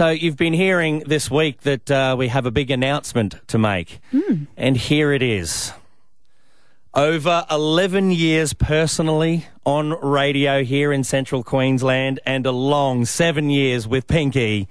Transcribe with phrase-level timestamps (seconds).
[0.00, 4.00] So you've been hearing this week that uh, we have a big announcement to make,
[4.56, 5.74] and here it is.
[6.94, 13.86] Over 11 years personally on radio here in central Queensland and a long seven years
[13.86, 14.68] with Pinky,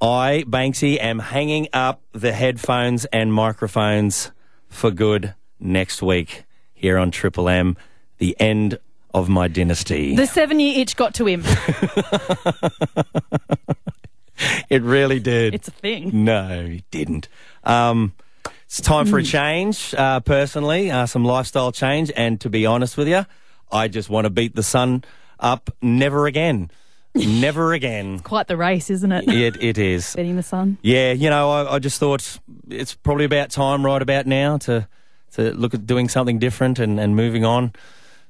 [0.00, 4.30] I, Banksy, am hanging up the headphones and microphones
[4.70, 7.76] for good next week here on Triple M,
[8.16, 8.78] the end
[9.12, 10.16] of my dynasty.
[10.16, 11.44] The seven year itch got to him.
[14.72, 15.54] it really did.
[15.54, 16.24] It's a thing.
[16.24, 17.28] No, it didn't.
[17.62, 18.14] Um,
[18.64, 22.10] it's time for a change, uh, personally, uh, some lifestyle change.
[22.16, 23.26] And to be honest with you,
[23.70, 25.04] I just want to beat the sun
[25.38, 26.70] up never again.
[27.14, 28.20] never again.
[28.20, 29.28] Quite the race, isn't it?
[29.28, 30.16] It, it is.
[30.16, 30.78] Betting the sun.
[30.80, 32.38] Yeah, you know, I, I just thought
[32.70, 34.88] it's probably about time right about now to,
[35.32, 37.74] to look at doing something different and, and moving on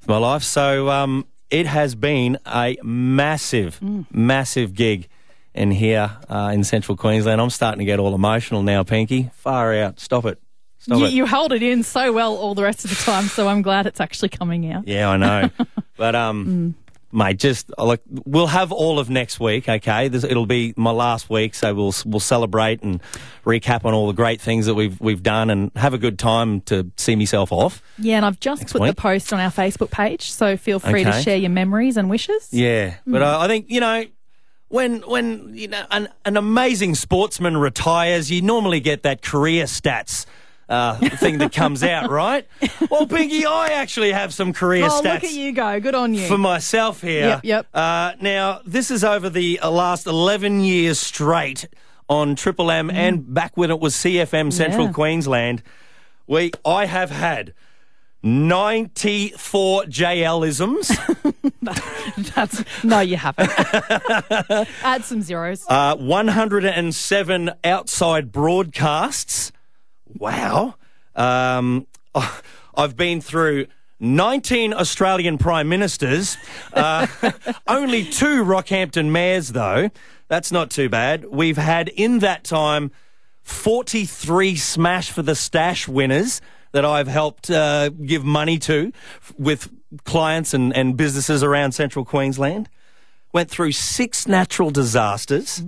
[0.00, 0.42] with my life.
[0.42, 3.80] So um, it has been a massive,
[4.12, 5.08] massive gig
[5.54, 7.40] in here uh, in central Queensland.
[7.40, 9.30] I'm starting to get all emotional now, Pinky.
[9.34, 10.00] Far out.
[10.00, 10.38] Stop it.
[10.78, 11.12] Stop You, it.
[11.12, 13.86] you hold it in so well all the rest of the time, so I'm glad
[13.86, 14.88] it's actually coming out.
[14.88, 15.50] Yeah, I know.
[15.96, 16.74] but um,
[17.12, 19.68] mate, just uh, like we'll have all of next week.
[19.68, 23.00] Okay, this, it'll be my last week, so we'll we'll celebrate and
[23.44, 26.62] recap on all the great things that we've we've done and have a good time
[26.62, 27.80] to see myself off.
[27.98, 28.96] Yeah, and I've just Next put week.
[28.96, 32.48] the post on our Facebook page, so feel free to share your memories and wishes.
[32.50, 34.04] Yeah, but uh, I think you know.
[34.72, 40.24] When when you know an, an amazing sportsman retires, you normally get that career stats
[40.66, 42.46] uh, thing that comes out, right?
[42.90, 44.90] Well, Pinky, I actually have some career stats.
[44.90, 45.12] Oh, stats.
[45.14, 45.78] look at you go.
[45.78, 46.26] Good on you.
[46.26, 47.28] for myself here.
[47.28, 47.66] Yep, yep.
[47.74, 51.68] Uh, now, this is over the last 11 years straight
[52.08, 54.88] on Triple M and back when it was CFM Central Mm.
[54.88, 54.92] Yeah.
[54.94, 55.62] Queensland.
[56.26, 57.52] We, I have had
[58.22, 60.92] 94 JL-isms,
[62.34, 63.50] That's no, you haven't.
[64.82, 65.64] Add some zeros.
[65.68, 69.52] uh, 107 outside broadcasts.
[70.18, 70.74] Wow.
[71.16, 71.86] Um,
[72.74, 73.66] I've been through
[74.00, 76.36] 19 Australian Prime Ministers,
[76.72, 77.06] uh,
[77.68, 79.90] only two Rockhampton mayors, though.
[80.28, 81.24] That's not too bad.
[81.26, 82.90] We've had in that time
[83.42, 86.40] 43 Smash for the Stash winners
[86.72, 88.92] that I've helped uh, give money to
[89.38, 89.70] with
[90.04, 92.68] clients and, and businesses around central Queensland.
[93.32, 95.62] Went through six natural disasters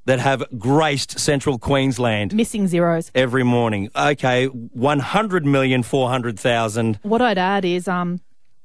[0.06, 3.10] that have graced central Queensland Missing zeros.
[3.14, 3.90] every morning.
[3.94, 6.98] Okay, 100 million 400,000.
[7.02, 8.20] What I'd add is, um,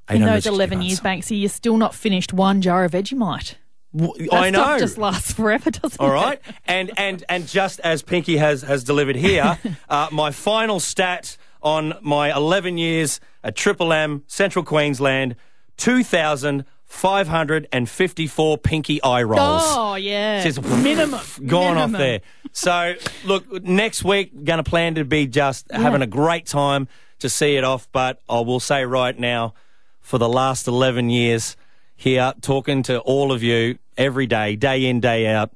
[0.10, 3.56] in those 11 years, Banksy, you're still not finished one jar of Vegemite.
[3.96, 4.80] W- That I know.
[4.80, 6.14] just lasts forever, doesn't All it?
[6.14, 9.60] right, and and and just as Pinky has has delivered here,
[9.90, 15.36] uh, my final stat on my 11 years at Triple M Central Queensland,
[15.78, 19.64] 2,554 Pinky eye rolls.
[19.66, 20.44] Oh, yeah.
[20.44, 21.20] Just Minimum.
[21.46, 22.00] gone off Minimum.
[22.00, 22.22] there.
[22.52, 26.88] So, look, next week, going to plan to be just having a great time
[27.20, 27.88] to see it off.
[27.92, 29.54] But I will say right now,
[30.02, 31.56] for the last 11 years
[31.96, 35.52] here, talking to all of you every day, day in, day out,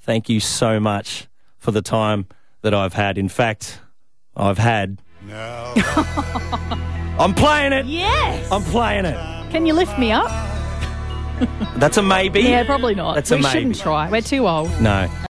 [0.00, 1.28] thank you so much
[1.58, 2.26] for the time
[2.62, 3.18] that I've had.
[3.18, 3.80] In fact,
[4.36, 4.98] I've had.
[7.18, 7.86] I'm playing it.
[7.86, 8.50] Yes.
[8.50, 9.16] I'm playing it.
[9.50, 10.30] Can you lift me up?
[11.76, 12.40] That's a maybe.
[12.42, 13.14] Yeah, probably not.
[13.14, 13.52] That's a we maybe.
[13.52, 14.10] shouldn't try.
[14.10, 14.68] We're too old.
[14.80, 15.08] No.